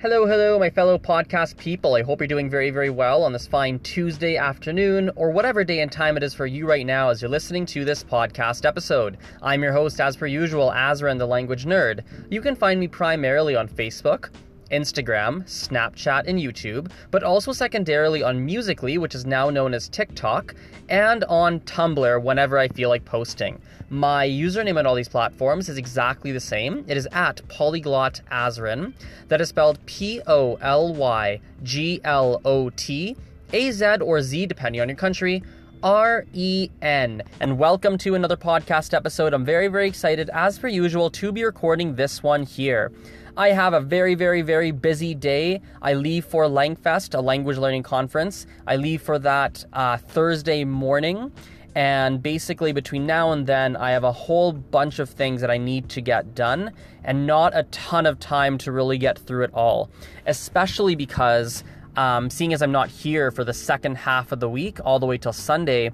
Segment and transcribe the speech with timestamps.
[0.00, 1.96] Hello, hello, my fellow podcast people.
[1.96, 5.80] I hope you're doing very, very well on this fine Tuesday afternoon, or whatever day
[5.80, 9.18] and time it is for you right now as you're listening to this podcast episode.
[9.42, 12.04] I'm your host, as per usual, Azren the Language Nerd.
[12.30, 14.30] You can find me primarily on Facebook,
[14.70, 20.54] Instagram, Snapchat, and YouTube, but also secondarily on Musical.ly, which is now known as TikTok,
[20.88, 23.60] and on Tumblr whenever I feel like posting.
[23.90, 26.84] My username on all these platforms is exactly the same.
[26.88, 28.92] It is at Polyglot Azren.
[29.28, 33.16] That is spelled P O L Y G L O T
[33.52, 35.42] A Z or Z, depending on your country.
[35.82, 37.22] R E N.
[37.40, 39.32] And welcome to another podcast episode.
[39.32, 42.90] I'm very, very excited, as per usual, to be recording this one here.
[43.38, 45.60] I have a very, very, very busy day.
[45.80, 48.48] I leave for Langfest, a language learning conference.
[48.66, 51.30] I leave for that uh, Thursday morning.
[51.76, 55.56] And basically, between now and then, I have a whole bunch of things that I
[55.56, 56.72] need to get done,
[57.04, 59.88] and not a ton of time to really get through it all.
[60.26, 61.62] Especially because,
[61.94, 65.06] um, seeing as I'm not here for the second half of the week, all the
[65.06, 65.92] way till Sunday,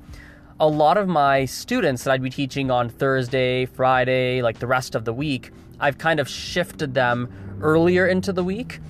[0.58, 4.94] a lot of my students that I'd be teaching on Thursday, Friday, like the rest
[4.94, 8.80] of the week, I've kind of shifted them earlier into the week.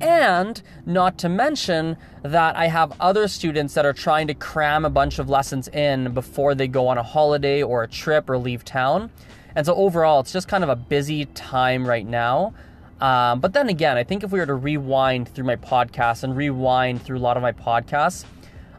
[0.00, 4.90] And not to mention that I have other students that are trying to cram a
[4.90, 8.64] bunch of lessons in before they go on a holiday or a trip or leave
[8.64, 9.10] town.
[9.54, 12.54] And so overall, it's just kind of a busy time right now.
[13.00, 16.36] Um, but then again, I think if we were to rewind through my podcast and
[16.36, 18.24] rewind through a lot of my podcasts,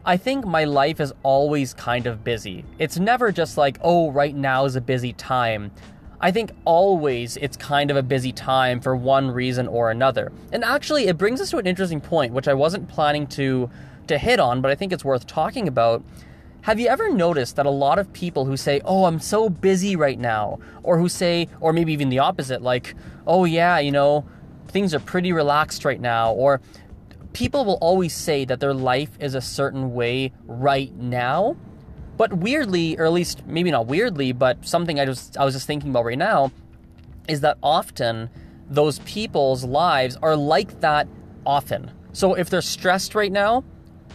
[0.08, 2.64] I think my life is always kind of busy.
[2.78, 5.72] It's never just like, oh, right now is a busy time.
[6.20, 10.32] I think always it's kind of a busy time for one reason or another.
[10.52, 13.70] And actually, it brings us to an interesting point, which I wasn't planning to
[14.08, 16.04] to hit on, but I think it's worth talking about.
[16.62, 19.96] Have you ever noticed that a lot of people who say, "Oh, I'm so busy
[19.96, 22.96] right now," or who say, or maybe even the opposite, like,
[23.28, 24.26] "Oh yeah, you know,
[24.68, 26.62] things are pretty relaxed right now," or
[27.34, 31.56] people will always say that their life is a certain way right now
[32.18, 35.68] but weirdly, or at least maybe not weirdly, but something I just I was just
[35.68, 36.52] thinking about right now
[37.28, 38.30] is that often
[38.70, 41.08] those people's lives are like that
[41.46, 41.92] often.
[42.14, 43.64] So if they're stressed right now,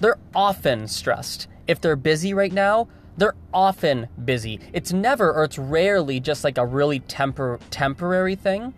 [0.00, 1.48] they're often stressed.
[1.66, 4.60] If they're busy right now, they're often busy.
[4.72, 8.72] It's never or it's rarely just like a really tempor- temporary thing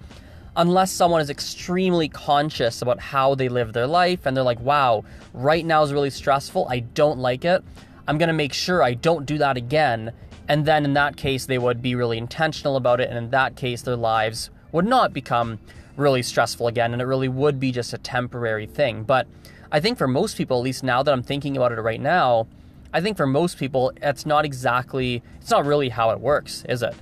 [0.56, 5.04] unless someone is extremely conscious about how they live their life and they're like, wow,
[5.32, 6.66] right now is really stressful.
[6.68, 7.64] I don't like it.
[8.06, 10.12] I'm going to make sure I don't do that again.
[10.48, 13.08] And then in that case, they would be really intentional about it.
[13.08, 15.58] And in that case, their lives would not become
[15.96, 16.92] really stressful again.
[16.92, 19.04] And it really would be just a temporary thing.
[19.04, 19.26] But
[19.70, 22.48] I think for most people, at least now that I'm thinking about it right now,
[22.92, 26.82] I think for most people, it's not exactly, it's not really how it works, is
[26.82, 26.94] it?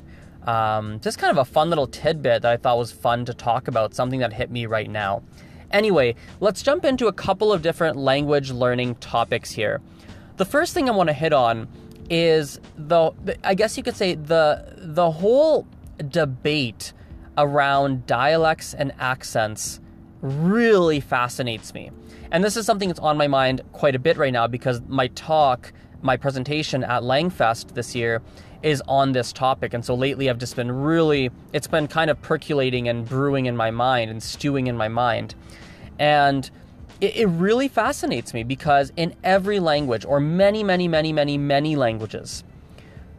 [0.47, 3.69] Um, just kind of a fun little tidbit that I thought was fun to talk
[3.69, 5.23] about, something that hit me right now.
[5.73, 9.81] Anyway, let's jump into a couple of different language learning topics here.
[10.41, 11.69] The first thing I want to hit on
[12.09, 13.13] is the
[13.45, 15.67] I guess you could say the the whole
[16.09, 16.95] debate
[17.37, 19.81] around dialects and accents
[20.23, 21.91] really fascinates me.
[22.31, 25.09] And this is something that's on my mind quite a bit right now because my
[25.09, 28.23] talk, my presentation at Langfest this year
[28.63, 29.75] is on this topic.
[29.75, 33.59] And so lately I've just been really, it's been kind of percolating and brewing in
[33.59, 35.35] my mind and stewing in my mind.
[35.99, 36.51] And
[37.01, 41.77] it, it really fascinates me because in every language, or many, many, many, many, many
[41.77, 42.45] languages,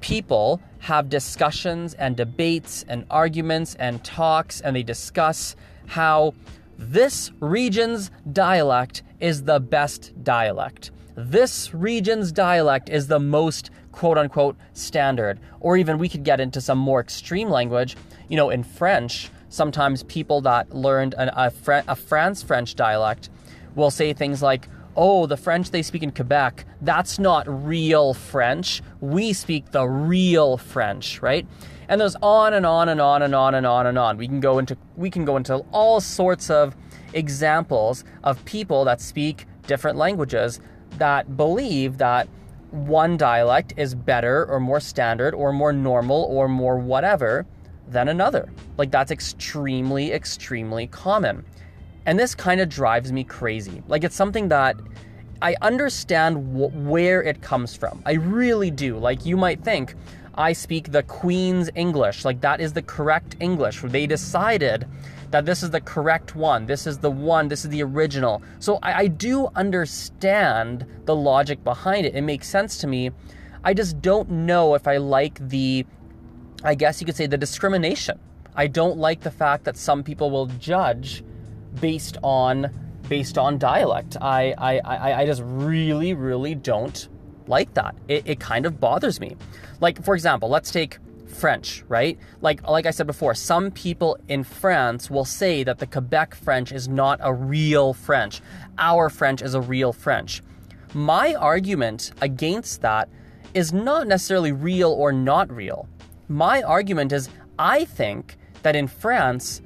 [0.02, 5.56] people have discussions and debates and arguments and talks, and they discuss
[5.88, 6.34] how
[6.78, 10.92] this region's dialect is the best dialect.
[11.16, 15.40] This region's dialect is the most quote unquote standard.
[15.60, 17.96] Or even we could get into some more extreme language.
[18.30, 21.52] You know, in French, sometimes people that learned an, a,
[21.88, 23.30] a France French dialect
[23.76, 28.82] will say things like, oh, the French they speak in Quebec, that's not real French.
[29.00, 31.48] We speak the real French, right?
[31.88, 34.18] And there's on and on and on and on and on and on.
[34.18, 36.76] We can go into we can go into all sorts of
[37.14, 40.60] examples of people that speak different languages
[40.98, 42.28] that believe that
[42.72, 47.46] one dialect is better or more standard or more normal or more whatever
[47.88, 48.52] than another.
[48.78, 51.46] Like that's extremely extremely common.
[52.06, 53.84] And this kind of drives me crazy.
[53.88, 54.76] Like, it's something that
[55.42, 58.02] I understand wh- where it comes from.
[58.06, 58.98] I really do.
[58.98, 59.96] Like, you might think,
[60.36, 62.26] I speak the Queen's English.
[62.26, 63.82] Like, that is the correct English.
[63.82, 64.88] They decided
[65.30, 66.66] that this is the correct one.
[66.66, 67.48] This is the one.
[67.48, 68.42] This is the original.
[68.60, 72.16] So I, I do understand the logic behind it.
[72.16, 73.12] It makes sense to me.
[73.64, 75.86] I just don't know if I like the,
[76.64, 78.20] I guess you could say, the discrimination.
[78.56, 81.24] I don't like the fact that some people will judge
[81.80, 82.70] based on
[83.08, 84.18] based on dialect.
[84.22, 87.08] I I, I, I just really, really don't
[87.48, 87.96] like that.
[88.08, 89.36] It, it kind of bothers me.
[89.80, 90.98] Like, for example, let's take
[91.28, 92.20] French, right?
[92.42, 96.72] Like like I said before, some people in France will say that the Quebec French
[96.72, 98.42] is not a real French.
[98.78, 100.42] Our French is a real French.
[100.94, 103.10] My argument against that
[103.54, 105.88] is not necessarily real or not real.
[106.28, 109.62] My argument is I think that in France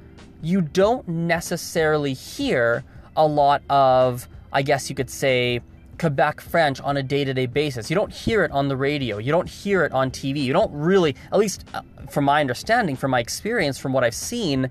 [0.46, 2.84] you don't necessarily hear
[3.16, 5.60] a lot of I guess you could say
[5.98, 7.90] Quebec French on a day to day basis.
[7.90, 9.18] You don't hear it on the radio.
[9.18, 10.42] You don't hear it on TV.
[10.42, 14.14] You don't really, at least uh, from my understanding, from my experience, from what I've
[14.14, 14.70] seen,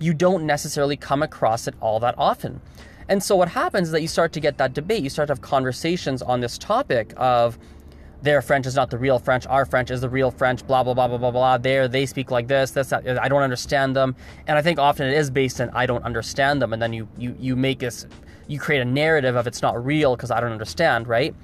[0.00, 2.60] you don't necessarily come across it all that often.
[3.08, 5.02] And so what happens is that you start to get that debate.
[5.02, 7.58] You start to have conversations on this topic of
[8.22, 10.94] their French is not the real French, our French is the real French, blah, blah,
[10.94, 11.58] blah, blah, blah, blah.
[11.58, 14.14] There, they speak like this, this, I don't understand them.
[14.46, 16.72] And I think often it is based on I don't understand them.
[16.72, 18.06] And then you, you, you make this
[18.50, 21.34] you create a narrative of it's not real because I don't understand, right?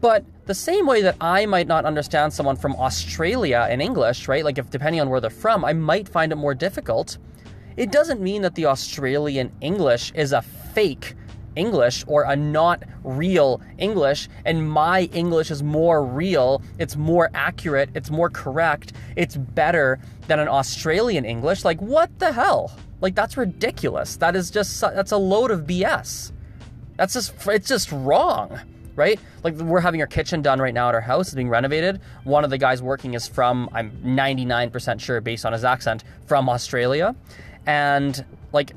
[0.00, 4.44] But the same way that I might not understand someone from Australia in English, right?
[4.44, 7.18] Like if depending on where they're from, I might find it more difficult.
[7.76, 11.14] It doesn't mean that the Australian English is a fake
[11.58, 17.90] English or a not real English, and my English is more real, it's more accurate,
[17.94, 21.64] it's more correct, it's better than an Australian English.
[21.64, 22.72] Like, what the hell?
[23.00, 24.16] Like that's ridiculous.
[24.16, 26.32] That is just that's a load of BS.
[26.96, 28.58] That's just it's just wrong,
[28.96, 29.20] right?
[29.44, 32.00] Like we're having our kitchen done right now at our house, it's being renovated.
[32.24, 36.48] One of the guys working is from I'm 99% sure based on his accent from
[36.48, 37.14] Australia,
[37.66, 38.72] and like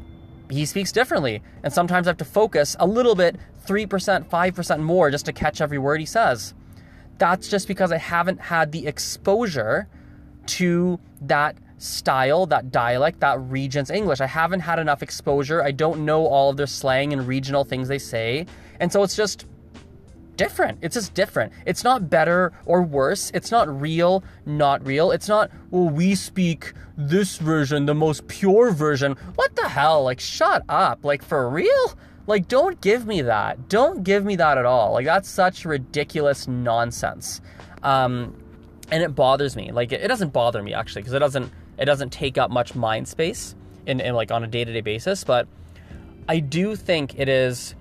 [0.51, 5.09] he speaks differently, and sometimes I have to focus a little bit, 3%, 5% more
[5.11, 6.53] just to catch every word he says.
[7.17, 9.87] That's just because I haven't had the exposure
[10.47, 14.21] to that style, that dialect, that region's English.
[14.21, 15.63] I haven't had enough exposure.
[15.63, 18.45] I don't know all of their slang and regional things they say.
[18.79, 19.45] And so it's just
[20.37, 20.79] different.
[20.81, 21.53] It's just different.
[21.65, 23.31] It's not better or worse.
[23.33, 25.11] It's not real, not real.
[25.11, 29.15] It's not, well, we speak this version, the most pure version.
[29.35, 30.03] What the hell?
[30.03, 31.03] Like, shut up.
[31.05, 31.93] Like, for real?
[32.27, 33.69] Like, don't give me that.
[33.69, 34.93] Don't give me that at all.
[34.93, 37.41] Like, that's such ridiculous nonsense.
[37.83, 38.35] Um,
[38.91, 39.71] and it bothers me.
[39.71, 43.07] Like, it, doesn't bother me actually, because it doesn't it doesn't take up much mind
[43.07, 43.55] space
[43.87, 45.47] in, in like on a day-to-day basis, but
[46.27, 47.73] I do think it is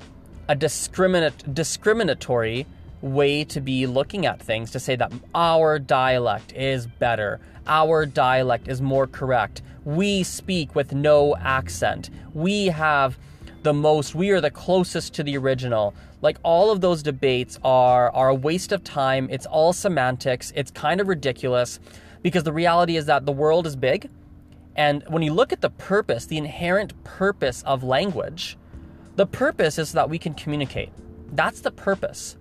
[0.51, 2.67] a discriminate discriminatory
[3.03, 7.39] way to be looking at things to say that our dialect is better,
[7.69, 9.63] our dialect is more correct.
[9.85, 12.11] We speak with no accent.
[12.35, 13.17] We have
[13.63, 15.95] the most, we are the closest to the original.
[16.21, 19.29] Like all of those debates are are a waste of time.
[19.31, 20.53] It's all semantics.
[20.57, 21.79] It's kind of ridiculous
[22.23, 24.11] because the reality is that the world is big.
[24.75, 28.57] And when you look at the purpose, the inherent purpose of language,
[29.21, 30.89] the purpose is that we can communicate.
[31.33, 32.39] That's the purpose.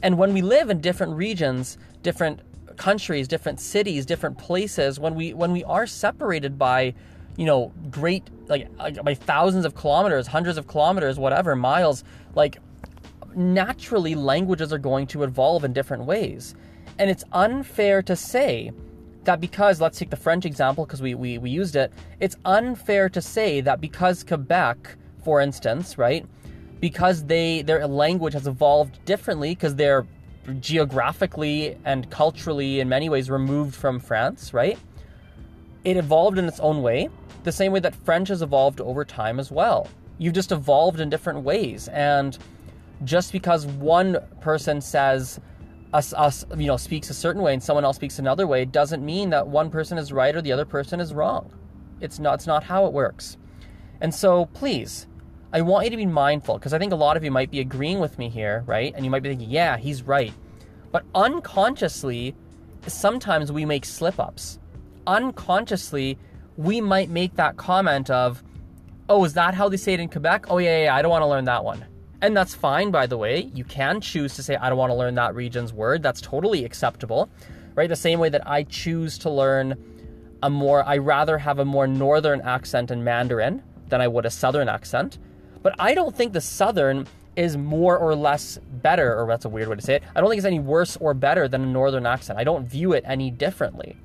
[0.00, 2.38] And when we live in different regions, different
[2.76, 6.94] countries, different cities, different places, when we when we are separated by,
[7.36, 8.68] you know, great like
[9.02, 12.04] by thousands of kilometers, hundreds of kilometers, whatever, miles,
[12.36, 12.58] like
[13.34, 16.54] naturally languages are going to evolve in different ways.
[16.96, 18.70] And it's unfair to say
[19.24, 23.08] that because, let's take the French example because we, we, we used it, it's unfair
[23.08, 26.26] to say that because Quebec, for instance, right,
[26.80, 30.06] because they their language has evolved differently because they're
[30.60, 34.78] geographically and culturally in many ways removed from France, right?
[35.84, 37.08] It evolved in its own way,
[37.44, 39.88] the same way that French has evolved over time as well.
[40.18, 41.88] You've just evolved in different ways.
[41.88, 42.36] And
[43.04, 45.40] just because one person says
[45.92, 49.04] us, us, you know, speaks a certain way and someone else speaks another way doesn't
[49.04, 51.50] mean that one person is right or the other person is wrong.
[52.00, 53.38] It's not, it's not how it works.
[54.00, 55.06] And so, please,
[55.52, 57.58] I want you to be mindful because I think a lot of you might be
[57.58, 58.92] agreeing with me here, right?
[58.94, 60.32] And you might be thinking, yeah, he's right.
[60.92, 62.36] But unconsciously,
[62.86, 64.60] sometimes we make slip ups.
[65.08, 66.18] Unconsciously,
[66.56, 68.44] we might make that comment of,
[69.08, 70.46] oh, is that how they say it in Quebec?
[70.48, 71.84] Oh, yeah, yeah, yeah I don't want to learn that one.
[72.22, 73.50] And that's fine, by the way.
[73.52, 76.00] You can choose to say, I don't want to learn that region's word.
[76.02, 77.28] That's totally acceptable,
[77.74, 77.88] right?
[77.88, 79.74] The same way that I choose to learn
[80.44, 84.30] a more, I rather have a more northern accent in Mandarin than I would a
[84.30, 85.18] southern accent.
[85.62, 89.68] But I don't think the southern is more or less better, or that's a weird
[89.68, 90.02] way to say it.
[90.14, 92.38] I don't think it's any worse or better than a northern accent.
[92.38, 93.96] I don't view it any differently.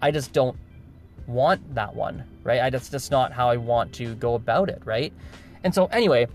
[0.00, 0.56] I just don't
[1.26, 2.60] want that one, right?
[2.60, 5.12] I, that's just not how I want to go about it, right?
[5.62, 6.26] And so, anyway,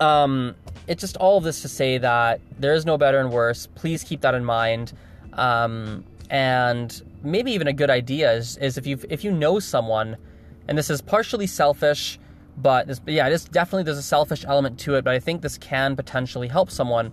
[0.00, 0.54] um,
[0.86, 3.66] it's just all of this to say that there is no better and worse.
[3.66, 4.92] Please keep that in mind.
[5.34, 10.16] Um, and maybe even a good idea is, is if you if you know someone,
[10.66, 12.18] and this is partially selfish,
[12.60, 15.04] But this, but yeah, this definitely there's a selfish element to it.
[15.04, 17.12] But I think this can potentially help someone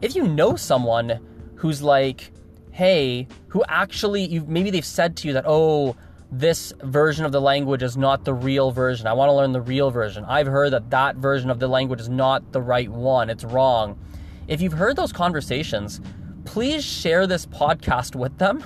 [0.00, 1.20] if you know someone
[1.56, 2.32] who's like,
[2.70, 5.96] hey, who actually you maybe they've said to you that oh
[6.32, 9.06] this version of the language is not the real version.
[9.06, 10.24] I want to learn the real version.
[10.24, 13.30] I've heard that that version of the language is not the right one.
[13.30, 13.98] It's wrong.
[14.46, 16.00] If you've heard those conversations,
[16.44, 18.62] please share this podcast with them.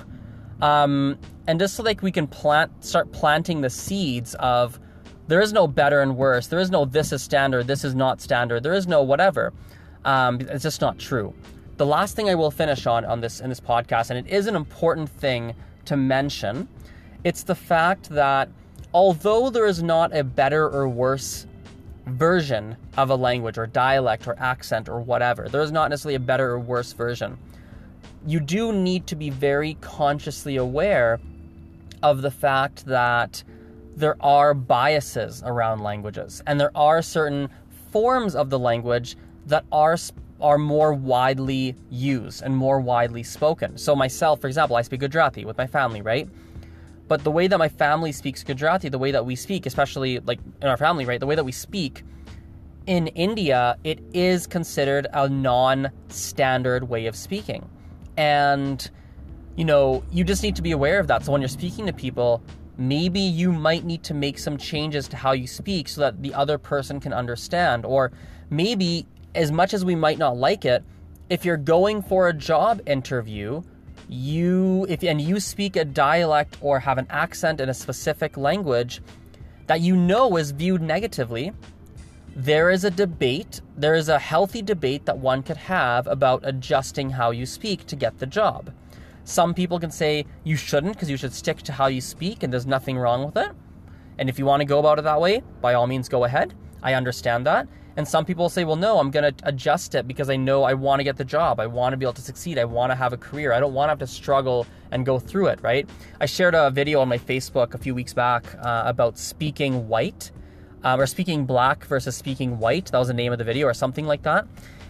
[0.61, 4.79] Um, and just so like we can plant, start planting the seeds of
[5.27, 6.47] there is no better and worse.
[6.47, 8.63] There is no this is standard, this is not standard.
[8.63, 9.53] There is no whatever.
[10.03, 11.33] Um, it's just not true.
[11.77, 14.47] The last thing I will finish on on this in this podcast, and it is
[14.47, 15.55] an important thing
[15.85, 16.67] to mention,
[17.23, 18.49] it's the fact that
[18.93, 21.47] although there is not a better or worse
[22.05, 26.19] version of a language or dialect or accent or whatever, there is not necessarily a
[26.19, 27.37] better or worse version.
[28.27, 31.19] You do need to be very consciously aware
[32.01, 33.43] of the fact that
[33.95, 37.49] there are biases around languages and there are certain
[37.91, 39.97] forms of the language that are
[40.41, 43.77] are more widely used and more widely spoken.
[43.77, 46.27] So myself, for example, I speak Gujarati with my family, right?
[47.07, 50.39] But the way that my family speaks Gujarati, the way that we speak, especially like
[50.61, 51.19] in our family, right?
[51.19, 52.03] The way that we speak
[52.85, 57.69] in India, it is considered a non-standard way of speaking.
[58.17, 58.89] And
[59.55, 61.23] you know, you just need to be aware of that.
[61.23, 62.43] So when you're speaking to people,
[62.77, 66.33] maybe you might need to make some changes to how you speak so that the
[66.33, 68.11] other person can understand or
[68.49, 70.83] maybe as much as we might not like it,
[71.29, 73.61] if you're going for a job interview,
[74.07, 79.01] you if and you speak a dialect or have an accent in a specific language
[79.67, 81.51] that you know is viewed negatively,
[82.35, 87.09] there is a debate, there is a healthy debate that one could have about adjusting
[87.09, 88.71] how you speak to get the job.
[89.25, 92.53] Some people can say you shouldn't because you should stick to how you speak and
[92.53, 93.51] there's nothing wrong with it.
[94.19, 96.53] And if you want to go about it that way, by all means go ahead.
[96.83, 97.67] I understand that.
[97.97, 100.73] And some people say, well, no, I'm going to adjust it because I know I
[100.73, 101.59] want to get the job.
[101.59, 102.59] I want to be able to succeed.
[102.59, 103.51] I want to have a career.
[103.51, 105.89] I don't want to have to struggle and go through it, right?
[106.21, 110.31] I shared a video on my Facebook a few weeks back uh, about speaking white
[110.83, 112.87] um, or speaking black versus speaking white.
[112.87, 114.45] That was the name of the video or something like that.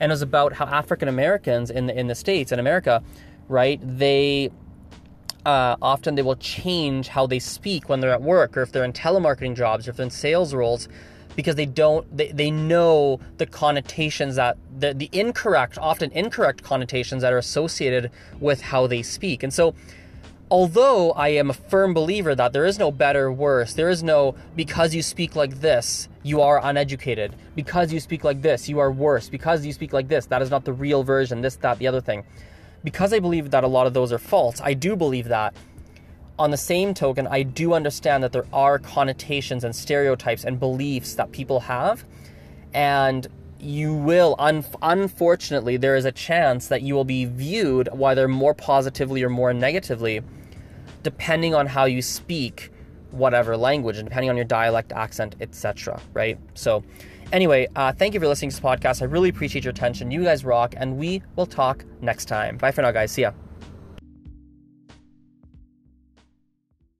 [0.00, 3.02] And it was about how African Americans in the, in the States, in America,
[3.48, 4.50] right, they
[5.46, 8.84] uh, often they will change how they speak when they're at work or if they're
[8.84, 10.88] in telemarketing jobs or if they're in sales roles
[11.36, 17.22] because they don't they, they know the connotations that the, the incorrect often incorrect connotations
[17.22, 18.10] that are associated
[18.40, 19.44] with how they speak.
[19.44, 19.74] And so
[20.48, 24.32] although i am a firm believer that there is no better worse there is no
[24.54, 27.36] because you speak like this you are uneducated.
[27.54, 29.28] Because you speak like this you are worse.
[29.28, 32.00] Because you speak like this that is not the real version this that the other
[32.00, 32.24] thing
[32.86, 35.52] because i believe that a lot of those are false i do believe that
[36.38, 41.14] on the same token, I do understand that there are connotations and stereotypes and beliefs
[41.14, 42.04] that people have.
[42.74, 43.26] And
[43.58, 48.52] you will, un- unfortunately, there is a chance that you will be viewed whether more
[48.52, 50.20] positively or more negatively,
[51.02, 52.70] depending on how you speak
[53.12, 55.98] whatever language and depending on your dialect, accent, etc.
[56.12, 56.38] Right?
[56.54, 56.84] So,
[57.32, 59.02] anyway, uh, thank you for listening to this podcast.
[59.02, 60.10] I really appreciate your attention.
[60.10, 62.56] You guys rock, and we will talk next time.
[62.56, 63.12] Bye for now, guys.
[63.12, 63.32] See ya.